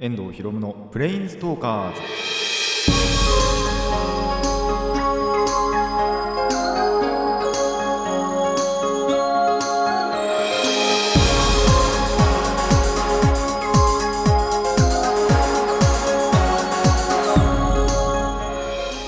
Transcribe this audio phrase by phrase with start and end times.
[0.00, 2.00] 遠藤博夢のプレインズトーカーズ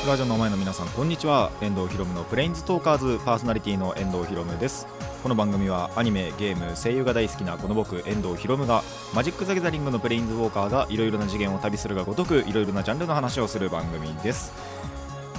[0.08, 1.52] ラジオの前の皆さんこんにちは。
[1.60, 4.88] 遠藤博夢のプレインズトーカーズパーソナリティの遠藤博夢です。
[5.22, 8.82] この番組はアニメゲーム声優が大好きなこの僕遠藤博夢が
[9.14, 14.52] マジック・ザ・ギャザリングのプレインズウォーカーがいろいろな次元を旅するがごとくいろいろなジャンルの話をする番組です。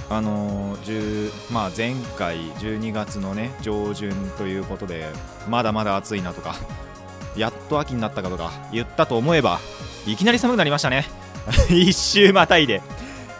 [0.08, 5.10] あのーまあ、前回12月のね上旬ということで
[5.48, 6.54] まだまだ暑いなとか
[7.34, 9.58] やっと秋になったかとか言ったと思えば
[10.06, 11.06] いきなり寒くなりましたね。
[11.70, 12.82] 一周またいで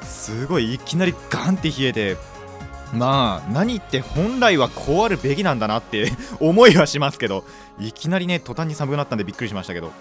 [0.03, 2.17] すごいいきなりガンって冷えて
[2.93, 7.45] まあ何って本来はこうあるべきなんだなって 思いはしますけど
[7.79, 9.93] いきなりね途端に寒くなったんでびっくりしましたけど。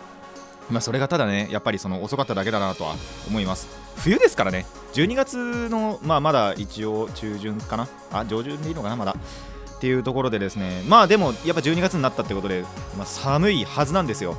[0.69, 2.95] まあそれがただねやっぱりその遅かっただけだなとは
[3.27, 3.67] 思います。
[3.97, 4.65] 冬ですからね。
[4.93, 7.89] 12月のまあまだ一応中旬かな。
[8.13, 9.15] あ上旬でいいのかなまだ。
[9.77, 10.83] っていうところでですね。
[10.87, 12.63] まあでもやっぱ12月になったってことで、
[12.97, 14.37] まあ、寒いはずなんですよ。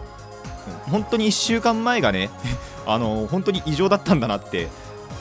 [0.88, 2.30] 本当に1週間前がね
[2.86, 4.68] あの本当に異常だったんだなって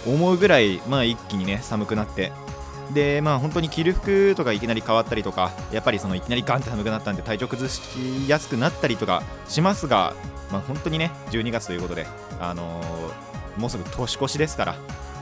[0.06, 2.32] 思うぐらい、まあ、一気にね寒くなって。
[2.94, 10.14] でまあ本当に着る服とかいきなり変わったりとかやっぱりそのいきなりガンって寒くなったんで体調崩しやすくなったりとかしますが、
[10.52, 12.06] まあ、本当にね12月ということで、
[12.40, 14.76] あのーもうすぐ年越しですから、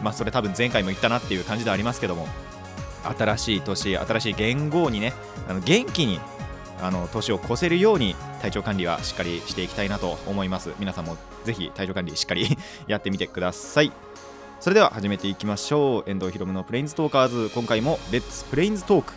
[0.03, 2.27] まあ、それ多分前回も言ったなっていう感じではありますけども
[3.17, 5.13] 新しい年新しい元号にね
[5.47, 6.19] あの元気に
[6.81, 10.71] あの年を越せるように体調管理はしっかりしていきたいなと思います。
[10.79, 13.91] 皆さんもぜひ体調管理しっかり やってみてください。
[14.59, 16.09] それでは始めていきましょう。
[16.09, 17.49] 遠藤ひろむのプレインズトーカーズ。
[17.55, 19.13] 今回もレッツプレインズトーク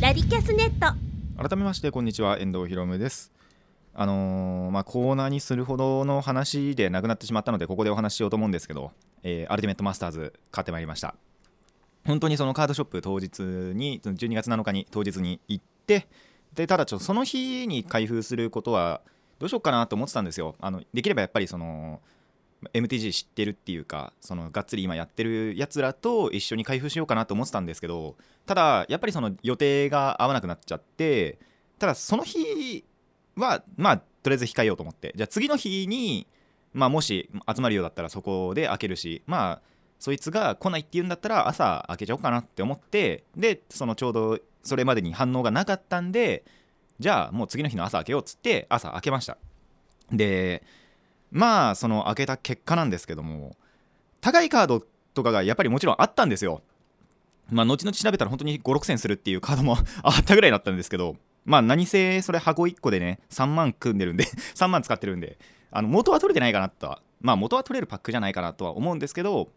[0.00, 0.96] ラディキャスネット。
[1.48, 2.38] 改めましてこんにちは。
[2.38, 3.32] 遠藤ひろむです。
[3.92, 8.92] あのーまあ、コーナーにするほどの話でなくなってしまったのでここでお話ししようと思うんですけど、
[9.24, 11.16] えーアルティメットマスターズ買ってまいりました。
[12.06, 16.06] 本当にそのカードショップ当日にその12月7日に当日に行って
[16.54, 19.02] でただちょっとその日に開封することは
[19.38, 20.54] どうしようかなと思ってたんですよ。
[20.60, 22.00] あのできればやっぱりその
[22.74, 31.38] MTG 知ってるっていうかそのがっつり今やってるやつらと一緒に開封しようかなと思ってたんですけどただやっぱりその予定が合わなくなっちゃって
[31.78, 32.84] ただその日
[33.36, 35.12] はまあとりあえず控えようと思って。
[35.16, 36.26] じゃあ次の日に
[36.74, 39.62] まあもし集まるようだったらそこで開けるしまあ
[39.98, 46.44] そいつが来ないって言うんだったら朝開けちゃおうかなって思ってでそのちょうどそれまでに反応がなかったんで
[46.98, 49.38] じゃあもう次の日の朝開けようっつって朝開けました。
[50.12, 50.62] で
[51.30, 53.56] まあその開けた結果なんですけども
[54.20, 54.82] 高いカード
[55.14, 56.62] とかがやっぱりもちろんあったんですよ。
[57.50, 65.38] まあ後々調べたら本当に5 6千するっていうカードも あったぐらいだったんですけどまあ何せそれ箱1個でね3万組んでるんで 3万使ってるんで
[65.70, 69.50] あの元は取れてないかなとはまあ元は取れるパックじゃないかなとは思うんですけど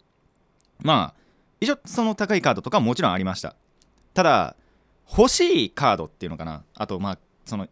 [0.79, 1.21] まあ
[1.59, 3.55] 一応その高いカードとかももちろんありました。
[4.13, 4.55] ただ
[5.09, 6.63] 欲しいカードっていうのかな。
[6.75, 7.67] あとまあその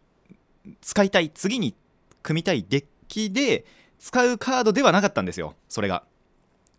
[0.80, 1.74] 使いたい次に
[2.22, 3.64] 組みたいデッキで
[3.98, 5.54] 使うカードではなかったんですよ。
[5.68, 6.04] それが。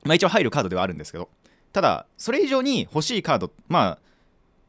[0.04, 1.30] まあ一応入るカードではあるんですけど。
[1.72, 4.00] ただそれ以上に欲しいカードまあ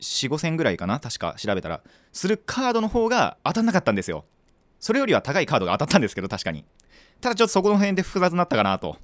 [0.01, 4.25] 4 5千ぐらいかな確か調べたらするカードの方が当たんなかったんですよ。
[4.81, 6.65] それよりは高いカードが当たったんですけど確かに。
[7.21, 8.99] ただちょっとそこの辺で複雑になったかなと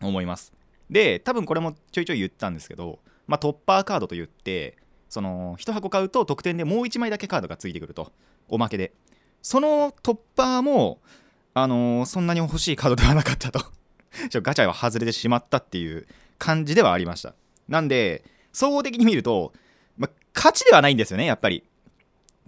[0.00, 0.52] 思います。
[0.88, 4.76] で多分これもちょいちょい言ったんですけど、まあ、トッパーカードと言って
[5.10, 8.12] その1箱買うと特典でもう1枚だけカードがついてくると。
[8.48, 8.92] おまけで。
[9.42, 11.00] そのトッパーも
[11.52, 13.60] あのーそんなに欲しいカードではなかったと。
[14.30, 16.06] ちょガチャは外れてしまったっていう
[16.38, 17.34] 感じではありました。
[17.68, 19.52] なんで総合的に見ると、
[19.98, 21.64] まあ、勝ちではないんですよねやっぱり。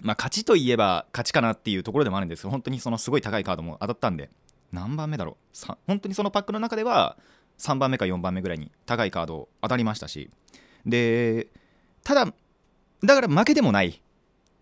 [0.01, 4.31] ま勝ちといえば勝ちかなっていうところでもあるんですけど本当にそのすごい高いカードも当たったんで。
[4.71, 5.77] 何番目だろう？
[5.87, 7.19] 本当にそのパックの中では
[7.59, 10.31] 3番目か4番目ぐらいに高いカード当たりましたし。
[10.87, 11.49] で
[12.05, 12.33] ただ
[13.05, 14.01] だから負けでもない。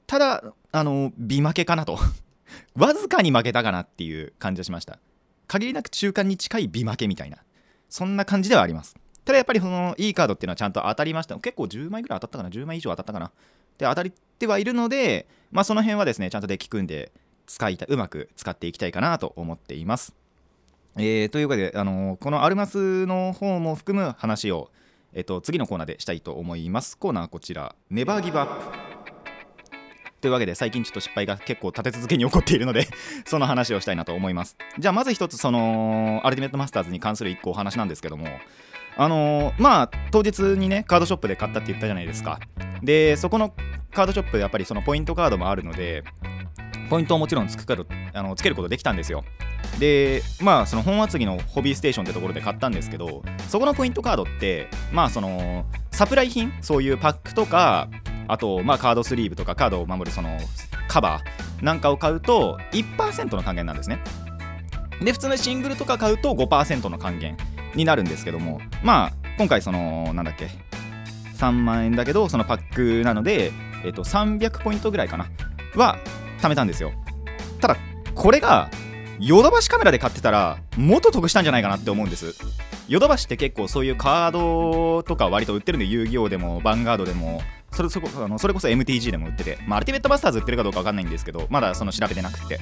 [0.06, 0.42] ただ
[0.72, 1.98] あの微負けかなと。
[2.74, 4.98] わずかに負けたかなっていう感じがしました。
[5.46, 7.38] 限りなく中間に近い微負けみたいな。
[7.88, 8.96] そんな感じではあります。
[9.24, 11.38] ただやっぱりそのいいカードっていうのはちゃんと当たりました。
[11.38, 12.50] 結構10枚ぐらい当たったかな。
[12.50, 13.30] 10枚以上当たったかな。
[13.78, 14.04] で当たっ
[14.38, 17.12] てはいるのでまあその辺はですねちゃんとデッキ組んで
[17.46, 20.14] 使いたうまく使っていきたいかなと思っています。
[20.96, 24.70] えーというわけで、あのこのアルマスの方も含む話を、
[25.12, 26.96] えっと次のコーナーでしたいと思います。
[26.96, 28.52] コーナーはこちら「ネバーギブアップ」
[30.20, 32.86] というわけで最近ちょっと失敗が結構立て続けに起こっているので
[33.24, 34.56] その話をしたいなと思います。
[34.78, 38.26] じゃあまず一つそのアルティメットマスターズに関する一個お話なんですけども。
[38.96, 42.38] あのーまあ当日にねカードショップで買ったって言ったじゃないですか。
[42.82, 43.54] でそこの
[43.92, 46.04] カードショップでやっぱりそのポイントカードもあるので
[46.90, 47.76] ポイントをもちろんつくか
[48.12, 49.24] あのつけることできたんですよ。
[49.78, 56.52] でまあその本厚木のホビーステーションってところで買ったんですけどそこのポイントカードってまあそのサプライ品？
[56.60, 57.88] そういうパックとか
[58.26, 60.36] あとまあカードスリーブとかカードを守るその
[60.88, 64.02] カバーなんかを買うと1%の還元なんですね。
[65.00, 67.36] で普通のシングルとか買うと5%の還元
[67.74, 70.48] になるんですけどもまあ今回そのなんだっけ
[71.36, 73.52] 3万円だけどそのパックなので、
[73.84, 75.30] えっと、300ポイントぐらいかな
[75.74, 75.96] は
[76.40, 76.92] 貯めたんですよ。
[77.60, 77.76] ただ
[78.14, 78.70] これが
[79.18, 82.34] ヨドバシカメラで買ってたらもっと得したんじゃないかなって思うんです。
[82.88, 87.40] ヨドバシって結構そういうカードとか割と売ってるんで遊戯王でもヴァンガードでも
[87.70, 92.58] それそこあのそれこそ MTG でも売ってて、まあ、アルティメットバスターズ売ってるかどうか分かんないんですけどまだその調べてなくて。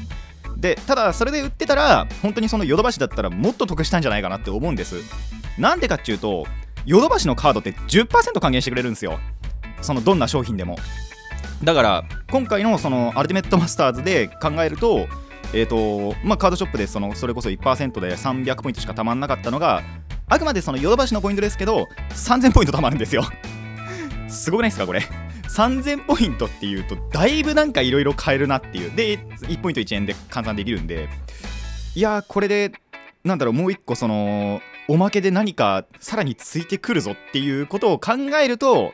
[0.56, 4.96] でただそれで売ってたら本当にそのヨドバシだったらもっと得したんじゃないかなって思うんです。
[5.56, 6.46] なんでかっていうと
[6.84, 9.20] ヨドバシのカードって10%還元してくれるんですよ。
[9.80, 10.76] そのどんな商品でも。
[11.62, 15.06] だから今回のそのアルティメットマスターズで考えると
[15.54, 19.82] えーとまあ、カードショップでそのそれこそ1%で300ポイントしかたまんなかったのが
[20.28, 23.24] あくまでそのヨドバシのポイントですけど3000ポイントたまるんですよ。
[24.28, 25.00] すごくないですかこれ
[25.48, 28.94] ？3000ポイントっていうとだいぶなんかいろいろ買えるなっていう。
[28.94, 31.08] で1ポイント1円で換算できるんで。
[31.94, 32.72] いやーこれで
[33.24, 38.12] なんだろうもう一個そのおまけで何かさらについてくるぞっていうことを考
[38.42, 38.92] えると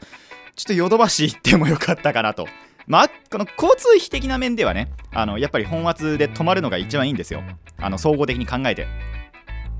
[0.56, 2.46] ちょっとヨドバシ行ってもよかったかなと。
[2.86, 7.42] まあ、この交通費的な面ではねあのやっぱり本圧で止まるのが一番いいんですよ。
[7.78, 8.86] あの総合的に考えて。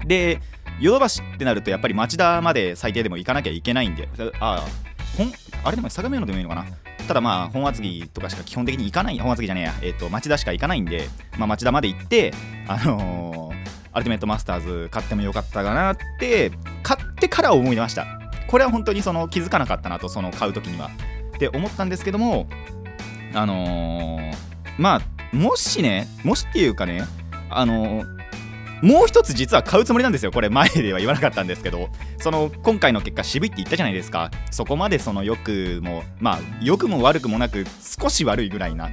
[0.06, 0.40] で
[0.80, 4.08] ヨドバシってなるとやっぱり町田まで最低でも行かなきゃいけないんで。
[4.40, 4.66] あ
[5.16, 5.32] 本
[5.62, 6.66] あれでも相模原でもいいのかな。
[7.06, 9.18] ただまあ本厚木とかしか基本的に行かない。
[9.18, 12.32] 本厚木じゃねえや、えーと、町田しか行かないんで、まあ、町田まで行って
[12.66, 13.54] あのー、
[13.92, 16.50] アルティメットマスターズ買ってもよかったかなって
[16.82, 18.23] 買ってから思い出ました。
[18.54, 20.88] これは本当にその気づかなかったなとその買う時には。
[21.34, 22.46] って思ったんですけども
[23.32, 24.32] あのー、
[24.78, 25.02] ま
[25.32, 27.02] あもしねもしっていうかね
[27.50, 28.06] あのー、
[28.80, 30.30] もう一つ実は買うつもりなんですよ。
[30.30, 34.30] これ前では言わなかったんですけどその今回の結果渋いって言ったじゃないですか。
[34.52, 38.88] そこまでその良くもまあ良くも悪くもなく少し悪いぐらいな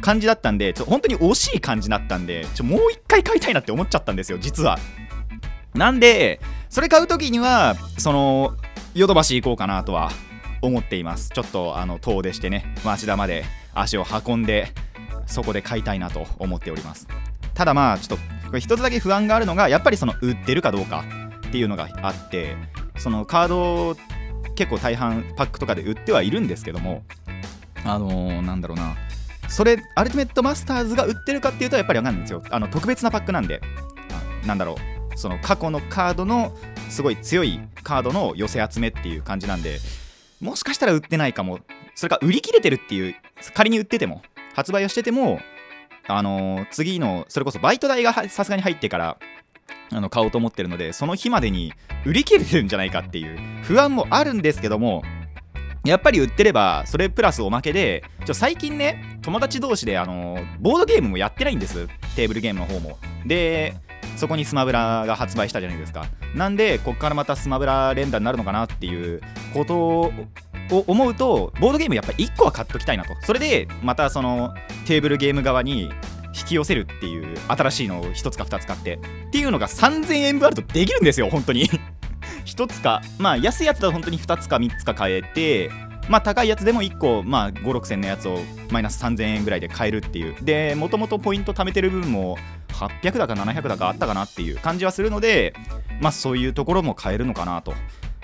[0.00, 4.76] 感じだったんでちょ本当に惜しい感じだったんでちょもう一回買いたいなって思っちゃったんですよ実は。
[5.72, 8.56] なんでそれ買う時にはその
[8.94, 10.10] ヨドバシ行こうかなとは
[10.62, 11.30] 思っています。
[11.30, 13.44] ちょっとあの遠出してね町田まで
[13.74, 14.72] 足を運んで
[15.26, 17.06] そこで買いたいなと思っております。
[17.54, 21.04] ただまあちょっとこれ一つだけ不安があるのがやっぱりその売ってるかどうか
[21.48, 22.56] っていうのがあって
[22.96, 23.96] そのカード
[24.54, 27.04] 結構大半パックとかで売ってはいるんですけども
[27.84, 28.96] あのー、なんだろうな。
[29.48, 32.42] それアルティメットマスターズが売ってるかっていうとやっぱり分かんないんですよ。
[32.50, 33.60] あの特別なパックなんで。
[34.46, 34.97] なんだろう。
[35.18, 36.56] その過去のカードの
[36.88, 39.78] すごい強いカードの寄せ集めっていう感じなんで
[40.40, 41.58] もしかしたら売ってないかも。
[41.98, 43.16] それか売り切れてるっていう
[43.54, 44.22] 仮に売ってても
[44.54, 45.40] 発売をしてても
[46.06, 49.18] あの、次のそれこそバイト代がさすがに入ってから
[49.90, 51.72] あの買おうと思ってるのでその日までに
[52.06, 55.02] 売り切れてるんじゃないかっていう不安もあるんですけども
[55.84, 61.88] やっぱり売ってればそれプラスおまけでちょ最近ね友達同士であのボードゲームもやってないんです。
[62.14, 62.98] テーブルゲームの方も。
[63.26, 63.74] で
[64.18, 66.06] そこにスマブラが発売したじゃないですか。
[66.34, 69.20] なんでこっからまたスマブラ連打になるのかなっていう
[69.54, 70.12] ことを
[70.86, 73.14] 思うとボードゲームやっぱ1個は買っときたいなと。
[73.22, 74.52] それでまたその
[74.86, 75.90] テーブルゲーム側に
[76.36, 78.96] 引き寄せるっていう新しいのを1つか2つ買って。
[78.96, 81.70] っていうのが3000円分あるとできるんですよ本当に。
[82.44, 83.00] 1つか。
[83.18, 85.70] まあ安いやつだと本当に2つか3つか買えて
[86.08, 88.38] まあ高いやつでも1個まあ5 6千のやつを
[88.70, 90.36] マイナス3000円ぐらいで買えるっていう。
[90.42, 92.38] でもともとポイント貯めてる分も
[92.68, 95.54] 800だか700だかあったかなっていう感じはするので
[96.00, 97.74] まあそういうところも買えるのかなと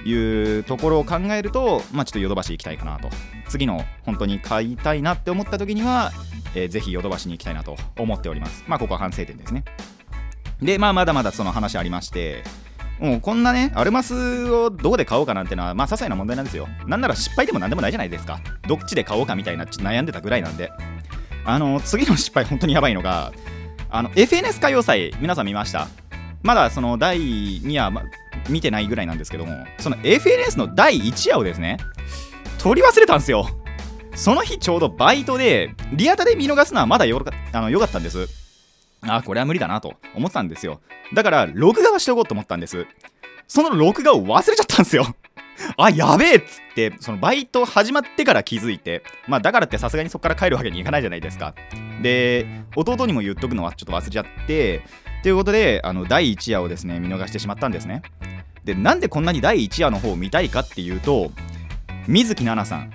[0.04, 3.08] いうところを考えると、まあ、ちょっとヨドバシ行きたいかなと。
[3.48, 6.12] 次の本当に買いたいなって思った時には、
[6.54, 8.64] えー、ぜひヨドバシに行きたいなと思っております。
[8.66, 9.64] まあここは反省点ですね。
[10.62, 12.42] でまあまだまだその話ありまして
[13.00, 16.68] もうこんなね、アルマスをどこで買おうかなんてのは、まあ、些細な問題なんですよ。
[16.86, 18.40] なんなら失敗でもなんでもないじゃないですか。
[18.68, 20.70] どっちで買おうかみたいな、ちょっと悩んでたぐらいなんで。
[21.44, 23.32] あの、次の失敗、本当にやばいのが、
[23.90, 25.88] あの、FNS 歌謡祭、皆さん見ました？
[26.42, 28.02] まだその第2話、ま、
[28.50, 31.78] 見てないぐらいなんですけどもその FNS の第1夜をですね
[32.58, 33.48] 取り忘れたんですよ
[34.14, 38.28] その日ちょうどバイトでリアタで見逃すのはまだよあのよかったんです
[39.06, 40.80] あこれは無理だなと思ってたんですよ。
[41.12, 42.86] だから録画はしておこうと思ったんです。
[43.46, 45.06] その録画を忘れちゃったんですよ。
[45.76, 51.54] あやべえっつってそのバイト始まってから気づいてまあだからってさすがにそこから帰るわけにいかないじゃないですか。
[52.02, 52.46] で
[52.76, 54.82] 弟にも言っとくのはちょっと忘れちゃって
[55.22, 58.02] ということであの第1夜をですね見逃してしまったんですね。
[58.64, 61.30] でなんでこんなに第1夜の方を見たいかっていうと
[62.08, 62.92] 水木奈々さん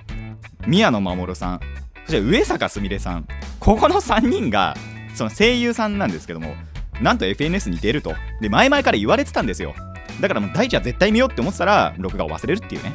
[0.67, 1.59] 宮野真守さん
[2.05, 3.27] そして上坂すみれさん
[3.59, 4.75] ここの3人が
[5.19, 6.55] その声優さんなんですけども
[7.01, 8.13] なんと FNS に出ると。
[8.41, 9.73] で前々から言われてたんですよ。
[10.19, 12.93] だからもう大地は絶対見ようって思ってたら録画を忘れるっていうね。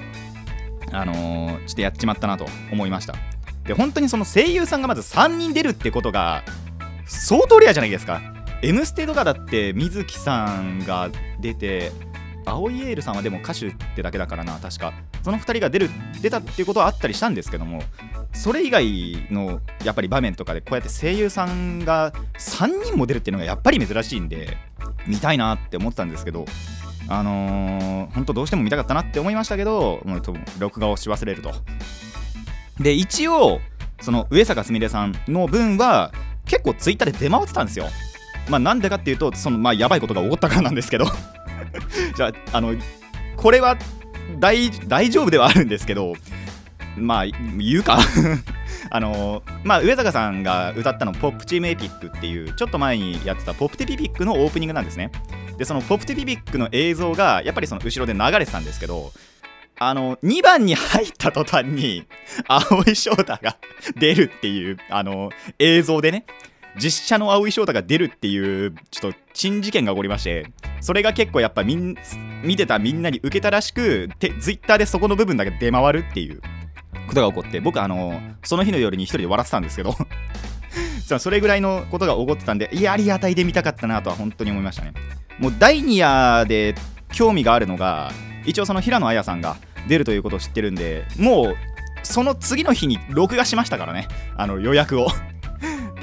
[0.92, 3.14] あのー、ちょっとやっちまったなと思いました。
[3.64, 6.42] で本当にその声優さんがまず3人出るってことが
[7.06, 8.20] 相当レアじゃないですか
[8.62, 11.92] 「M ステ」とかだって水木さんが出て
[12.46, 14.92] 青井エールさんはでも歌手ってだけだからな確か。
[15.22, 17.82] その2人が出る出たっていうことはあったりしたんですけども
[18.34, 24.58] それ以外のやっぱり場面とかでこうやって声優さんが3人も出るっていうのがやっぱり珍しいんで
[25.06, 26.44] 見たいなって思ってたんですけど
[27.08, 30.22] あのー、本当どうしても見たかったなって思いましたけどもう
[30.58, 31.52] 録画をし忘れると。
[32.80, 33.60] で一応
[34.00, 36.12] その上坂すみれさんの分は
[36.44, 37.86] 結構ツイッターで出回ってたんですよ。
[38.48, 41.06] まあなんでかっていうとそのまあやばいことが起こったからなんですけど。
[42.16, 42.74] じゃああの
[43.36, 43.76] これは
[44.38, 46.14] 大大丈夫ではあるんですけど
[46.96, 47.98] まあ言うか。
[48.90, 55.10] あのまあ上坂さんが歌ったのポップチームエピックっていうちょっと前にやってたポップテピピックのオープニングなんですね。
[55.56, 59.12] でそのポップテピピックの映像がやっぱりその後ろで流れてたんですけど
[59.78, 62.06] あの2番に入った途端に
[62.46, 63.56] 青井翔太が
[63.96, 66.26] 出るっていうあの映像でね
[66.76, 70.46] 実写の青井翔太が出るっていうちょっと珍事件が起こりまして
[70.80, 71.96] それが結構やっぱみん
[72.42, 76.40] 見てたみんなに受けたらしくツイッターでそこの部分だけ出回るっていう
[77.06, 79.96] ことが起こって僕あのその日の夜に一人で笑ってたんですけど
[81.18, 84.92] それぐらいのことが起こってたんでいやありがたいで見たかったなとは本当に思いましたね。
[85.38, 86.74] もう第2夜で
[87.12, 88.12] 興味があるのが
[88.44, 89.56] 一応その平野綾さんが
[89.88, 91.56] 出るということを知ってるんでもう
[92.02, 95.08] その次の日に録画しましたからねあの予約を。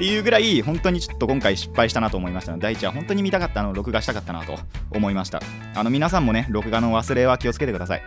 [0.02, 4.58] っていうぐらい本当にちょっと今回失敗したなと思いましたので第一は本当に見たかったの録画したかったなと
[4.90, 5.40] 思いました。
[5.76, 8.02] あの皆さんもね録画の忘れは気をつけてください。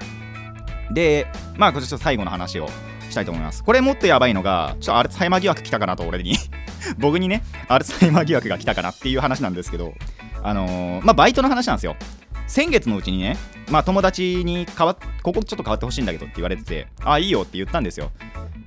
[0.92, 1.26] で
[1.56, 2.68] まあこれちょっと最後の話を
[3.10, 3.64] したいと思います。
[3.64, 6.36] これもっとやばいのがちょっとアルツハイマー疑惑来たかなと俺に。
[7.00, 9.94] 僕にねアルツハイマー疑惑が来たかなっていう話なんですけど
[10.44, 11.96] あのー、まあバイトの話なんですよ。
[12.46, 13.38] 先月のうちにね、
[13.72, 18.12] まあ、友達に変わここちょっと変わってほしいんだけどって言われてて、ああ、いいよって言ったんですよ。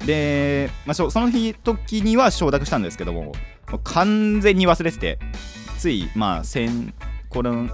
[0.05, 3.33] で、まあ、その日時には承諾したんですけども、
[3.85, 5.19] 完全に忘れてて、
[5.79, 6.93] つい、まあ、先、
[7.29, 7.69] この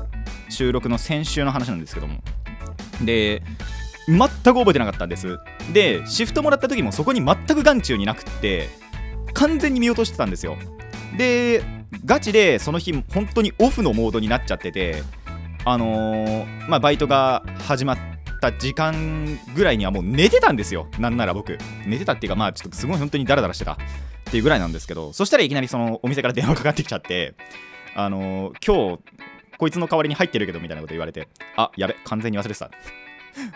[0.48, 2.22] 収録の先週の話なんですけども、
[3.02, 3.42] で、
[4.06, 5.38] 全く覚えてなかったんです。
[5.72, 8.68] で、シフトもらった時もそこに全く眼中になくって、
[9.32, 10.56] 完全に見落としてたんですよ。
[11.16, 11.62] で、
[12.04, 15.02] ガチでその日、本当にオフのモードになっちゃってて、
[15.64, 18.13] あのー、まあ、バイトが始まって
[18.48, 20.88] った時間ぐらいにはもう寝てたんですよ。
[20.98, 21.58] なんなら僕。
[21.86, 23.72] 寝てたっていうかまあちょっとすごい本当にダラダラしてた。
[23.72, 23.76] っ
[24.30, 27.34] ていうぐらいなんですけどそしたらいきなりそのお店から電話かかってきちゃって
[27.94, 29.02] あのー、今日
[29.58, 32.70] こいつの代わりに入ってるけどみたいなこと言われてあやべ完全に忘れてた。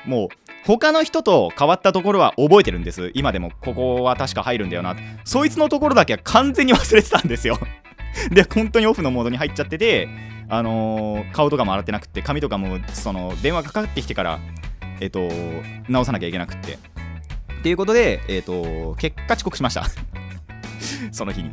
[0.04, 0.28] もう
[0.64, 3.10] 他の人と変わったところは覚えてるんです。
[3.14, 4.96] 今でもここは確か入るんだよな。
[5.24, 7.58] そいつのところだけは完全に忘れてたんですよ。
[8.30, 10.08] で本当にオフのモードに入っちゃってて
[10.48, 14.40] あのー、顔とかも洗ってなくて髪とかもその電話かかってきてから
[15.00, 15.28] えっ、と
[15.88, 16.78] 直さなきゃいけなくって。
[17.58, 19.84] っていうことでえっ、と結果遅刻しました。
[21.12, 21.50] その日に。
[21.50, 21.52] っ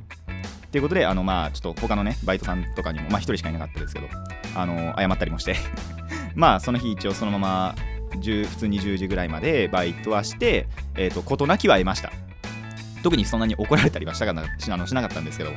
[0.71, 4.07] ていうことであのまあちょっと他のねバイトさんとかにもまあ1人しかいなかったですけど
[4.55, 5.55] あの謝ったりもして。
[6.35, 7.75] まあその日一応そのまま
[8.11, 12.11] 普通に10時ぐらいまでバイトはしてえっ、と事なきは得ました。
[13.03, 15.51] 特にそんなに怒られたりはしたかなしあのしなかったんですけど。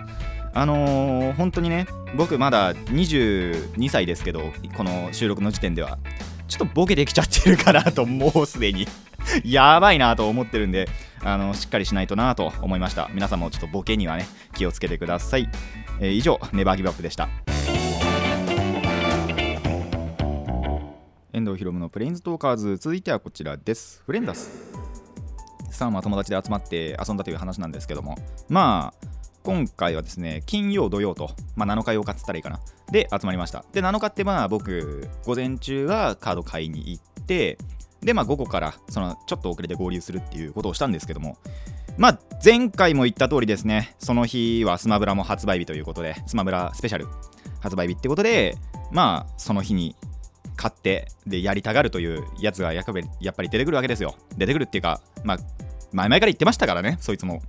[0.55, 5.99] あのー、本当にね僕まだ22歳ですけどこの収録の時点では。
[6.49, 8.89] ちょっとボケできちゃってるかなともうすでに。
[9.45, 10.89] やばいなと思ってるんで
[11.23, 13.11] あのしっかりしないとなと思いました。
[13.13, 15.49] 皆さんもちょっとボケにはね気をつけてください、
[16.01, 17.29] えー、以上ネバーギブアップでした。
[21.33, 24.03] 遠藤ひろむのプレインズトーカーズ続いてはこちらです。
[24.07, 24.73] フレンダス
[25.71, 28.17] さあまあ友達で集まって遊んだという話なんですけども。
[28.49, 29.08] まあ
[29.49, 32.61] 今回はですね、金曜、土曜と、まあ、7日、8日っつったらいいかな。
[32.93, 33.65] で、集まりました。
[33.73, 37.57] で、7日ってまあ僕、午前中はカード買いに行って、
[38.03, 41.39] で、まあ午後から、その、ちょっと遅れて合流するっていうことをしたんですけども、
[41.97, 47.07] まあ前回も言った通りですね、その日はスマブラも発売日ということで、スマブラスペシャル
[47.61, 48.55] 発売日ってことで、
[48.93, 49.97] まあその日に
[50.57, 54.15] 買ってでやりたがるというやつがやっぱり出てくるわけですよ。
[54.37, 55.39] 出てくるっていうか、まあ
[55.91, 57.41] 前々から言ってましたからね、そいつも。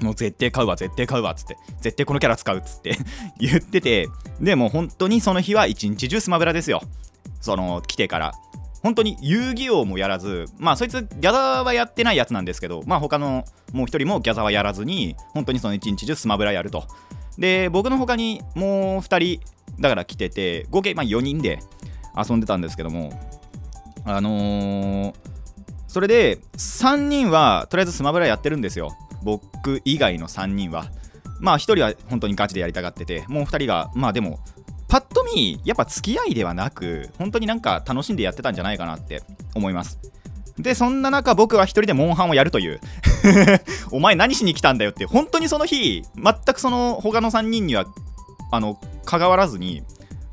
[0.00, 2.96] もう絶対買うわ、絶対買うわっつって、絶対このキャラ使うっつって
[3.38, 4.08] 言ってて、
[4.40, 6.82] でも本当にその日は一日中スマブラですよ。
[7.40, 8.32] その、来てから。
[8.82, 16.84] 本当に遊戯王もやらず、まあそいつギャザーはやってないやつなんですけど、まあ他のもう一人もギャザーはやらずに、本当にその一日中スマブラやると。
[17.38, 19.40] で、僕の他にもう2人、
[19.80, 21.58] だから来てて、合計まあ4人で
[22.16, 23.12] 遊んでたんですけども、
[24.04, 25.14] あのー、
[25.88, 30.86] それで3人はとりあえずスマブラやってるんですよ僕以外の3人は
[31.40, 34.40] まあ1人は本当にガチでやりたがっててもう2人がまあでも
[34.88, 39.22] パッと見やっぱ付き合いではなく本当になんか楽しんでやってたんじゃないかなって
[39.54, 39.98] 思います。
[40.58, 42.80] でそんな中僕は一人でモンハンをやるという
[43.92, 47.86] お前何しに来たんだよって本当にその日全くその他の3人には
[48.50, 49.84] あの関わらずに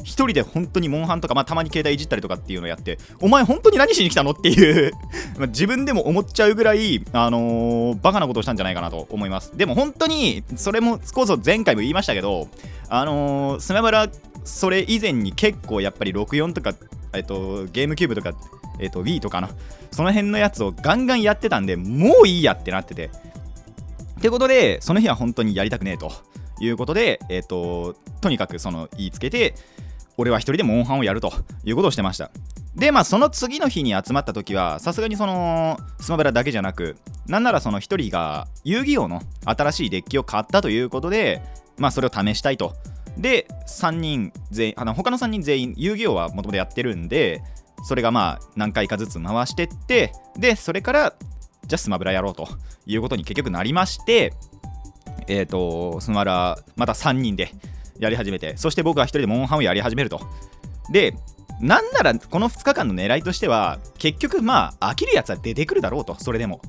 [0.06, 4.94] 一人で本当にモンハンとか、まあ、たまに携帯いじったりとかっていうのをやって、お前本当に何しに来たのっていう
[5.50, 9.58] 自分でも思っちゃうぐらい、あのー、バカなことをしたんじゃないかなと思います。
[9.58, 12.48] でも本当に、それもこそ前回も言いましたけど、
[12.88, 14.08] あのー、スマブラ、
[14.44, 16.76] それ以前に結構やっぱり64とか、
[17.14, 18.34] えっと、ゲームキューブとか、
[18.80, 19.50] えっと、Wii とかな、
[19.90, 23.10] その辺のやつをガンガンやってたんで、もういいやってなってて。
[24.20, 26.12] ってことで、その日は本当にやりたくねえと
[26.60, 29.56] いうことで、えっと、とにかくその言いつけて、
[30.18, 32.32] 俺は一人でモンハンをやるということをしてました。
[32.76, 41.42] でまあその次の日に集まった時はさすがにそのスマブラだけじゃなくなんならその1人が遊戯王の新しいデッキを買ったということで
[41.78, 42.74] まあそれを試したいと。
[43.18, 47.42] で3人全員あの他の3人全員遊戯王はもともとやってるんで
[47.84, 51.14] それがまあ何回かずつ回してってでそれから
[51.66, 52.48] じゃあスマブラやろうと
[52.86, 54.34] いうことに結局なりまして
[55.28, 57.52] えっ、ー、とスマブラまた3人で
[58.00, 60.22] やり始めてそして僕は1人でモンハンをやり始めると。
[60.90, 61.16] で
[61.62, 66.62] なんならこの2日間の狙いとしては結局まあ飽きるやつは出てくるだろうとそれでも。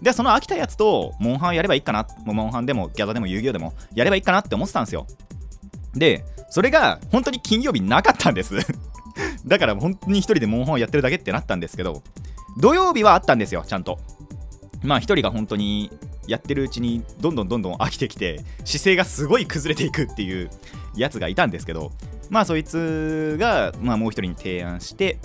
[0.00, 5.06] でその飽きたやつとモンハンやればいいかなモンハンでもギャザでも遊戯王でもやればいいかなって思ってたんですよ。
[5.94, 8.56] でそれが本当に金曜日なかったんです。
[9.46, 12.02] だから本当に1人でモンハンをやってるだけってなったんですけど
[12.58, 13.98] 土曜日はあったんですよちゃんと。
[14.82, 15.90] まあ1人が本当に
[16.26, 20.50] やってるうちにどんどんどんどん飽きてきて姿勢がすごい崩れていくっていう
[20.94, 21.92] やつがいたんですけど
[22.30, 25.18] まあそいつが、まあ、もう一人に提案して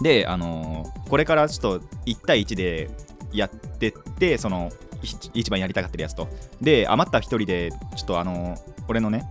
[0.00, 2.90] であのー、これからちょっと1対1で
[3.32, 4.70] やってってその
[5.34, 6.28] 一番やりたがってるやつと。
[6.60, 9.24] で余った1人でちょっとあのー、俺のね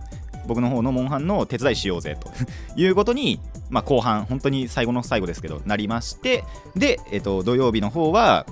[0.46, 2.30] 僕の方のモンハンの手伝いしようぜと。
[2.76, 8.46] いうことに、まあ、後半本当に最後の最後ですけどなりましてで、えっと、土曜日の方は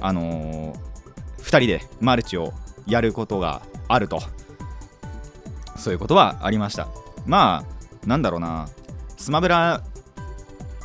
[0.00, 0.89] あのー
[1.42, 2.52] 2人でマルチを
[2.86, 4.20] やることがあると。
[5.76, 6.88] そういうことはありました。
[7.26, 7.64] ま
[8.02, 8.68] あなんだろうな。
[9.16, 9.82] スマブラ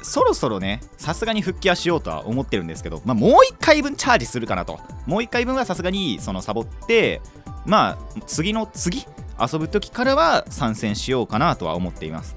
[0.02, 4.80] そろそろねさすがに復帰はしようとは思ってるんですけど、まあ、もう1回分チャージするかなと。
[5.06, 7.22] もう1回分はさすがにそのサボって
[7.66, 9.06] まあ次の次
[9.40, 12.36] 遊ぶ時からは参戦しようかなとは思っています。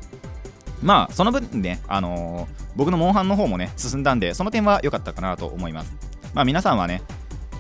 [0.83, 5.93] まあその分ね、あのー、僕のモンハンの方もね進んだんでその点は良かったかなと思います。
[6.35, 7.03] まあ皆さんはね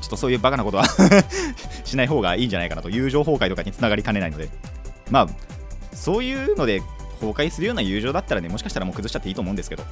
[0.01, 0.85] ちょっとそういうバカなことは
[1.85, 4.49] しない方がいいんじゃないかなと友情崩壊とかにつながりかねないので
[5.11, 5.29] まあ
[5.93, 6.83] そういうので
[7.21, 9.85] 崩壊するような友情だったらねもしかしたらもう崩しちゃっていいと思うんですけど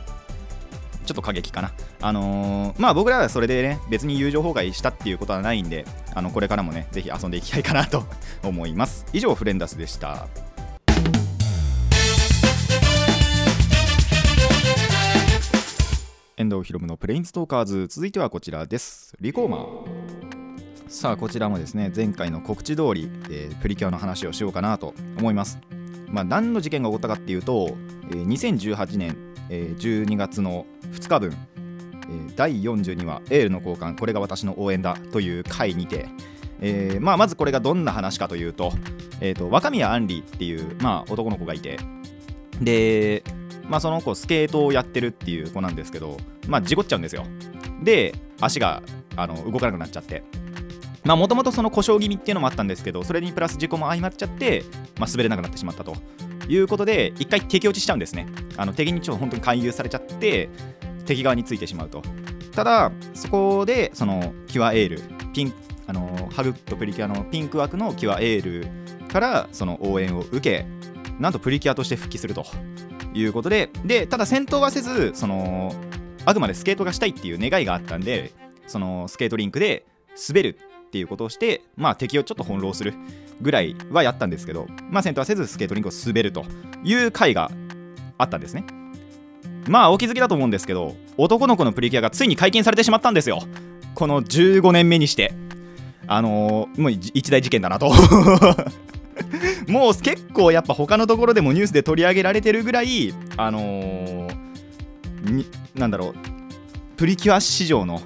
[1.07, 1.73] ちょっと過激かな。
[2.01, 8.05] あのー、まあ僕らはそれでね、別に友情崩壊したっていうことはないんで、あのこれからもね、ぜひ遊んでいきたいかなと
[8.42, 9.07] 思います。
[9.12, 10.27] 以上、フレンダスでした。
[16.57, 17.87] 遠藤ひろむのプレインストーカーズ。
[17.87, 19.14] 続いてはこちらです。
[19.21, 20.88] リコーマー。
[20.88, 25.59] さあこちらもですね前回の告知通り、えー、プリキュアの話をしようかなと思います。
[26.09, 27.77] まあ何の事件が起こったかっていうと、
[28.11, 29.16] えー、2018年、
[29.51, 31.37] えー、12月の2日分、
[32.09, 36.09] えー、第42話エールの交換これが私の応援だという回にて
[36.59, 38.73] えーまあ、まずこれがどんな話かというと,、
[39.21, 41.79] えーと、若宮あんりっていう、まあ、男の子がいて
[42.62, 43.23] で
[43.68, 46.16] まあ、その子スケートをやってるっていう子なんですけど、
[46.48, 47.24] まあ、事故っちゃうんですよ。
[47.83, 48.83] で足が
[49.16, 50.22] あの動かなくなっちゃって。
[51.05, 54.64] もともとその故障気味っていうのもあったんですけどそれにプラス事故も相まっちゃって、
[54.98, 55.94] まあ、滑れなくなってしまったと。
[56.48, 58.26] いうことで一回敵落ちしちゃうんですね。
[58.57, 60.48] あの敵にちょっと本当に勧誘されちゃって
[61.05, 62.02] 敵側についてしまうと。
[62.52, 65.02] ただそこでそのキュアエール
[65.33, 65.52] ピン
[65.87, 70.66] あのハグとプリキュアのピンク枠のキュアエールからその応援を受け
[71.18, 72.44] なんとプリキュアとして復帰すると。
[73.18, 75.74] いうことででただ戦闘はせずその
[76.24, 78.33] あくまでスケートがしたいっていう願いがあったんで
[78.66, 79.87] そのスケートリンクで
[80.29, 82.94] 滑るっていうことをしてまあ敵をちょっと翻弄する
[83.40, 86.44] ぐらいはやったんですけどまあ戦闘はせずスケートリンクを滑ると
[86.85, 87.50] いう回が
[88.18, 88.64] あったんですね。
[89.68, 93.40] まあお気づきだと思うんですけど男の子のプリキュアがついに解禁されてしまったんですよ。
[93.94, 95.35] この15年目にして。
[96.09, 97.92] あのー、もう一大事件だなと。
[99.68, 104.29] もう結構やっぱ他のところでもニュースで取り上げられてるぐらいあのー、
[105.74, 106.14] なんだろう
[106.96, 108.00] プリキュア史上の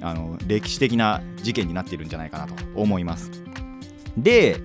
[0.00, 3.30] あの歴史的な事件になっているんじゃないかなと思います。
[4.16, 4.60] で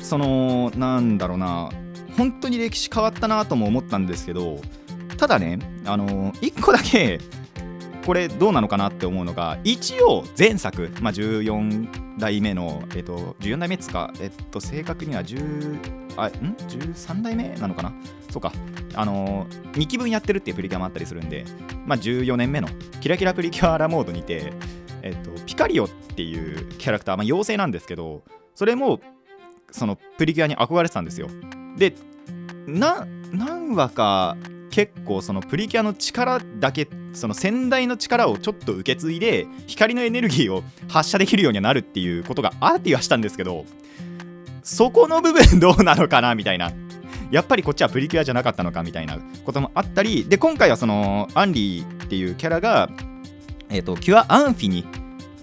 [0.00, 1.70] そのなんだろうな
[2.16, 4.60] 本当に歴史変わったなとも思ったんですけど
[5.16, 7.20] ただねあのー、1個だけ
[8.04, 17.92] これどうなのかなって思うのが一応前作、まあ、14代目の、えっと、14代目っつか、えっと、正確には10あん？13代目なのかな？
[18.30, 18.52] そうか。
[18.94, 21.44] あのー、2期分やってるっていうプリキュアもあったりするんで、
[21.86, 22.68] まあ、14年目の
[23.00, 24.52] キラキラプリキュアラモードにて、
[25.02, 28.22] えっと、ピカリオっていうキャラクター、まあ、妖精なんですけど
[28.54, 29.00] それも
[29.70, 31.28] そのプリキュアに憧れてたんですよ。
[31.76, 31.94] で
[32.66, 34.36] な何話か
[34.74, 43.66] 結構そのプリキュアの力だけその先代の力をちょっと受け継いで光のエネルギーを発射できるようになるっていうことがあってはしたんですけど
[44.64, 46.72] そこの部分どうなのかなみたいな。
[47.30, 52.90] やっぱりこっちはプリキュアじゃなかったのかみたいなこともあったりで今回はそのアンリーっていうキャラが、
[53.70, 54.84] えーと、キュアアンフィに、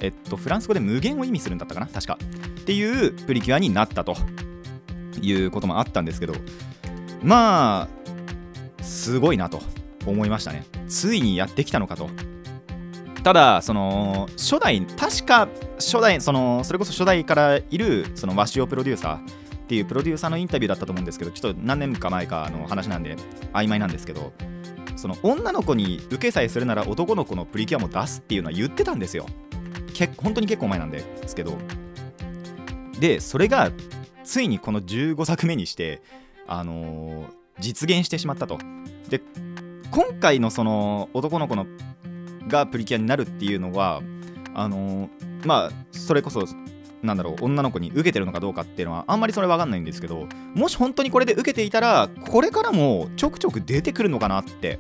[0.02, 1.88] えっと、フランス語で無限を意味するんだったかな？
[1.88, 2.18] 確か。
[2.62, 4.18] っていうプリキュアになったと
[5.22, 6.34] いうこともあったんですけど。
[7.24, 8.01] まあ
[8.92, 9.62] すごいなと
[10.06, 10.66] 思いましたね。
[10.88, 12.10] ついにやってきたのかと。
[13.24, 19.20] ただその初代確か初代そのそれこそ初代からいるそのワシオプロデューサーっ
[19.68, 23.16] ていうプロデューサーのインタビューだったと思うんですけどちょっと何年か前かの話なんで
[23.54, 24.34] 曖昧なんですけど
[24.96, 29.28] その女の子に受けさえするなら男の子のプリキュアも出すっていうのは言ってたんですよ。
[29.94, 31.58] け本当に結構前なんですけど。
[33.00, 33.72] でそれが
[34.24, 36.02] ついにこの15作目にして
[36.48, 37.26] あのー、
[37.62, 38.58] 実現してしまったと。
[39.10, 39.22] で
[39.92, 41.66] 今回のその男の子の
[42.48, 44.02] がプリキュアになるっていうのは
[44.54, 45.10] あのー、
[45.46, 46.46] まあそれこそ
[47.02, 54.80] なんだろう女の子に受けてるのかどうかっていうのはあんまりそれ分かんないんですけどもし本当にこれで受けていたらこれからもちょくちょく出てくるのかなって。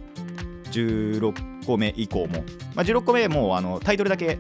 [0.72, 4.40] 16個目以降も、まあ、16個目もあのタイトルだけ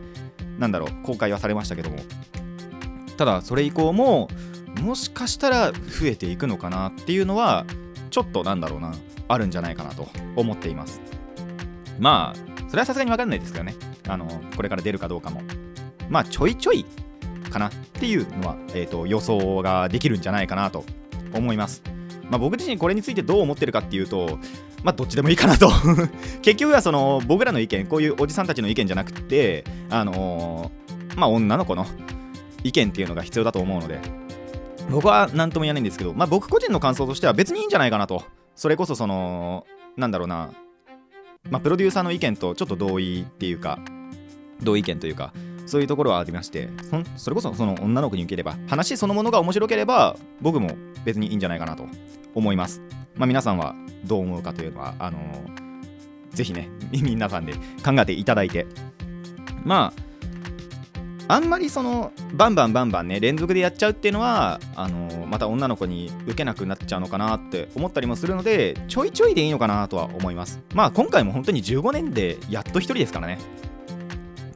[0.58, 1.97] なんだろう公開はされましたけども。
[3.17, 4.30] ただそれ以降も
[4.82, 7.65] もしかしたら増えていくのかなっていうのは
[8.12, 8.93] ちょっとなんだろうな
[9.28, 11.02] あるんじゃないかなと思っています。
[12.00, 13.76] まあそれはさすがに分かんないですけどね。
[14.08, 15.41] あのこれから出るかどうかも。
[16.10, 16.86] まあちょいちょい
[17.50, 20.84] かなっていうのは、えーと、予想ができるんじゃないかなと
[21.34, 21.84] 思います。
[22.30, 24.39] まあ、僕自身これについてどう思ってるかっていうと
[24.84, 25.69] まあどっちでもいいかなと。
[26.41, 31.86] 結局はその僕らの意見こういうおじさんたちの意見じゃなくてあのー、まあ女の子の
[32.63, 34.00] 意見っていうのが必要だと思うので
[34.89, 38.23] 僕は何とも言えないんですけどまあ僕個人の感想としては別にいいんじゃないかなと。
[38.55, 39.65] それこそその
[39.97, 40.51] なんだろうな。
[41.49, 43.79] まあ、プロデューサーの意見とちょっと同意っていうか
[44.61, 45.33] 同意見というか
[45.65, 46.69] そういうところはありまして
[47.17, 51.87] それこそその女の子に受ければ話そのものが面白ければ僕も別にいいんじゃないかなと。
[52.35, 52.81] 思います、
[53.15, 58.67] まあ、皆さんはどう思うかというのはあのー、ぜひね皆さんで考えていただいて。
[59.63, 60.11] まあ
[61.31, 70.59] あんまりそのバンバンバンバンね連続でやっちゃうっていうのはあのまた女の子に受けなくなっちゃうのかなって思ったりもするのでちょいちょいでいいのかなとは思います。
[70.73, 73.39] まあ今回も本当に15年でやっと1人ですからね。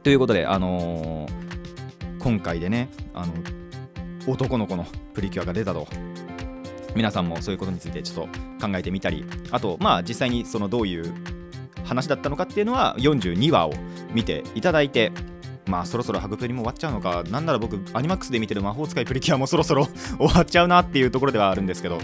[0.02, 3.32] ということであのー、今回でねあの
[4.26, 4.84] 男の子の
[5.14, 5.86] プリキュアが出たと。
[6.94, 8.28] 皆さんもそういうことについてちょっ
[8.60, 9.24] と考えてみたり。
[9.50, 11.10] あとまあ実際にそのどういう
[11.84, 13.72] 話だったのかっていうのは42話を
[14.12, 15.12] 見ていただいて
[15.66, 21.98] まあそろそろハグプリも終わっちゃうのか、なんなら僕、アニマックスで見てる魔法使いプリキュアもそろそろ終わっちゃうなっていうところではあるんですけど、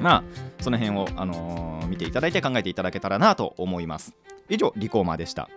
[0.00, 0.24] まあ、
[0.62, 4.14] その辺を、あのー、見ていただいて考えていただけたらなと思います。
[4.48, 5.48] 以上、リコーマーでした。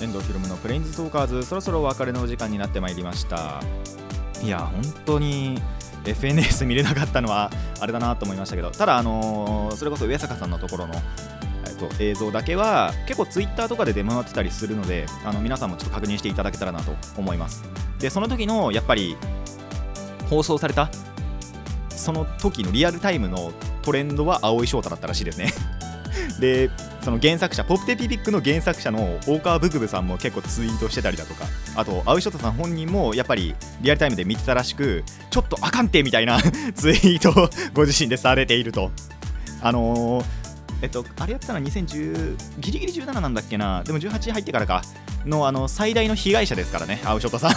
[0.00, 3.62] 遠藤ひろむのプレインズトーカーズそろそろお別れのお時間になってまいりました
[4.42, 5.62] いや本当に
[6.04, 10.94] FNS 見れなかったのはあれだなと思いましたけどただ、あのー、それこそ上坂さんのところの、
[11.66, 17.64] えっと、映像だけは結構ツイッターとかで出回ってたりするのであの皆さんもちょっと確認していただけたらなと思います。
[17.98, 19.16] でその時のやっぱり
[20.28, 20.90] 放送された
[21.90, 25.52] その時のリアルタイムのトレンドは青井翔太だったらしいですね。
[26.40, 26.70] で
[27.02, 31.44] その原作者ポップテピピックの原作者の大川ブクブさんも結構ツイートしてたりだとか
[31.76, 36.40] あと青井翔太さん本人もやっぱりリアルタイムで見てたらしくちょっとあかんてみたいな
[36.74, 38.90] ツイートをご自身でされていると。
[39.64, 40.24] あのー、
[40.82, 43.84] えっとあれやったのは2010ギリギリ17なんだっけな。
[43.84, 44.82] でも18入ってからか。
[45.24, 47.52] のあの最大の被害者ですからね青井翔太さん。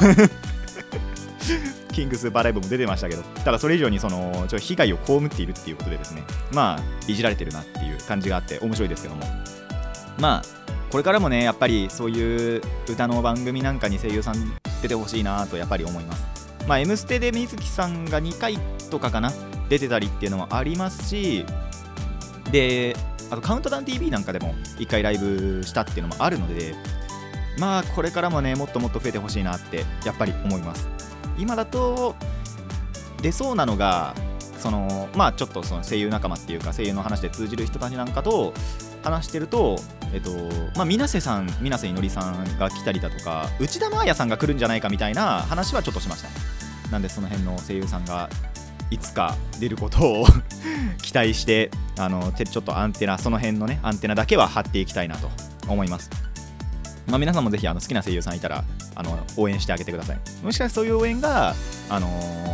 [1.92, 9.26] キングスーパーライブも出てましたけど、ただそれ以上にそのちょ被害を被っているっていうことでですね、まあ、いじられてるなっていう感じがあって面白いですけども、
[10.20, 10.42] まあ、
[10.92, 14.36] これからもね、やっぱりそういう歌の番組なんかに声優さん
[14.82, 16.26] 出てほしいなとやっぱり思います。
[16.68, 18.58] まあ、M ステで水木さんが2回
[18.90, 19.32] とかかな、
[19.70, 21.46] 出てたりっていうのもありますし、
[22.52, 22.96] で、
[23.30, 26.76] あとカウントダウン TV なんかでも1回ライブしたっていうのもあるので、
[27.58, 30.88] まあこれからもね、もっともっと増えてほしいなってやっぱり思います。
[31.38, 32.16] 今だと
[33.22, 34.14] 出そうなのが
[34.60, 38.54] そのまあちょっとその声優仲間っていうか声優の話で通じる人たちなんかと
[39.04, 39.78] 話してると
[40.14, 40.32] えっと
[40.76, 46.30] まあ水瀬さん水瀬いのりさんが来たりだとか内田真礼さんが来るんじゃないかみたいな話はちょっとしました。
[46.30, 46.36] ね
[46.92, 48.30] なんでその辺の声優さんが
[48.92, 50.26] いつか出ることを
[51.02, 55.30] 期待してあのちょっとアンテナその辺のねアンテナだけは張っていきたいなと
[55.68, 56.10] 思います。
[57.08, 58.64] まあ、皆さんもぜひあの好きな声優さんいたら
[58.96, 60.20] あの応援してあげてください。
[60.44, 61.54] もしかしたらそういう応援が、
[61.90, 62.46] あのー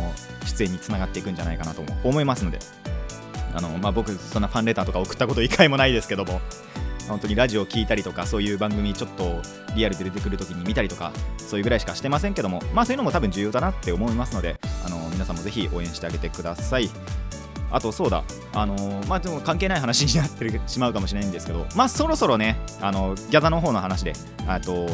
[0.44, 2.58] 出演につながっていくんじゃないかなと思いますので。
[3.54, 6.40] あの、まあ、僕そんなファンレターとか送ったこと一回もないですけども
[7.06, 9.42] 本当にラジオ聞いたりとかそういう番組ちょっと
[9.76, 16.88] リアルで出てくるときに見たりとかそういうぐらいしかしてませんけどもまあそういうのも多分重要だなって思いますのであの皆さんもぜひ応援してあげてください。
[17.72, 24.12] あとそうだ、あのーまあ、でも関係ない話になってしまうかもしれないんですけど、まあ、そろそろね、あのギャザの方の話で、
[24.46, 24.86] あと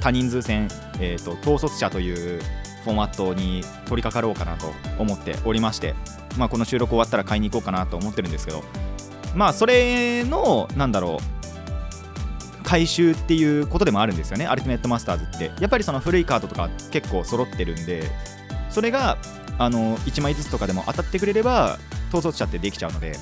[0.00, 0.68] 多人数戦、
[0.98, 2.40] えーと、統率者という
[2.84, 5.94] フォーマットに取り掛かろうかなと思っておりまして、
[6.38, 8.64] まあ、この収録終わったら買いに行こうかなと思ってるんですけど、
[9.34, 15.52] まあ、それの、なんだろう、回収っていうことでもあるんですよね、アルティメットマスターズって。
[15.60, 18.10] やっぱりその古いカードとか結構揃ってるんで、
[18.70, 19.18] それが
[19.58, 21.78] あの1枚ずつとかでも当たってくれれば
[22.18, 23.16] 統率者ってできちゃうので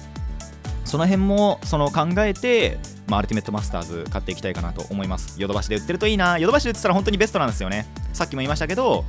[0.84, 5.40] その辺もその考えて、まあ、アルティメットマスターズ買っていきたいかなと思います。
[5.40, 6.36] ヨドバシで売ってるといいな。
[6.38, 7.86] ヨドバシで売ってたら本当にベストなんですよね。
[8.12, 9.04] さっきも言いましたけど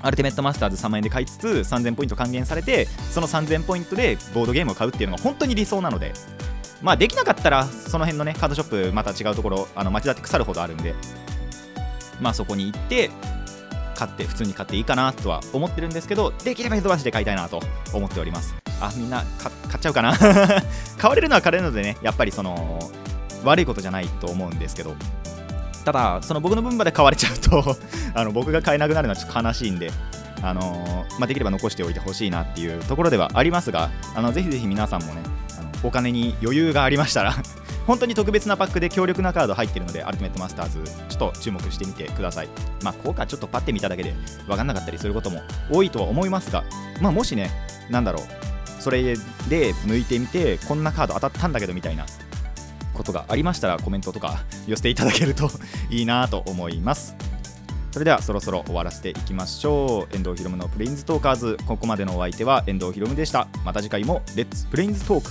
[0.00, 6.12] アルティメットマスターズ3万円で買いつつ3000ポイント還元されてその3000ポイントでボードゲームを買うっていうのが本当に理想なので。
[6.80, 10.94] まあできなかったらその辺のねカードショップまた違うところあの町田って腐るほどあるんで。
[12.20, 13.10] まあそこに行って
[13.94, 17.60] 買って普通に買っていいかなとは思ってるんですけどできればヨドバシで買いたいなと
[17.92, 18.54] 思っております。
[18.80, 20.14] あみんな買っちゃうかな？
[20.98, 22.90] 買われるのは買われるのでねやっぱりその
[23.44, 24.94] 悪いことじゃないと思うんですけど。
[25.84, 27.76] ただその僕の分まで買われちゃうと
[28.14, 29.92] あの僕が買えなくなるのはちょっと悲しいんで
[30.42, 35.22] あのまあ、できれば残しておいてほしいなっていうところではありますがあのぜひぜひ皆さんもね
[35.58, 37.34] あのお金に余裕がありましたら
[37.86, 42.48] 本当に特別なパックで強力なカード入ってるので、アルティメットマスターズ、ちょっと注目してみてください。
[42.82, 44.14] まあ、効果ちょっとパッて見ただけで
[44.46, 46.64] 分かんなかったりすることも多いとは思いますが、
[47.00, 47.50] まあ、もしね、
[47.90, 49.14] なんだろう、それで
[49.74, 52.06] 抜いてみて、こんなカード当たったんだけどみたいな
[52.94, 55.50] ことがありましたら、コメントとか寄せていただけると
[55.90, 57.14] いいなと思います。
[57.92, 60.16] それではそろそろ終わらせていきましょう。
[60.16, 61.58] 遠藤ひろむのプレインズトーカーズ。
[61.64, 63.46] ここまでのお相手は遠藤ひろむでした。
[63.64, 65.30] また次回もレッツプレインズトーク。